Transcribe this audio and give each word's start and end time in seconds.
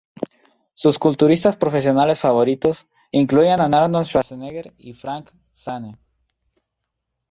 Sus 0.73 0.97
culturistas 0.97 1.57
profesionales 1.57 2.17
favoritos 2.19 2.87
incluían 3.11 3.61
a 3.61 3.65
Arnold 3.65 4.07
Schwarzenegger 4.07 4.73
y 4.75 4.93
Frank 4.95 5.29
Zane. 5.55 5.99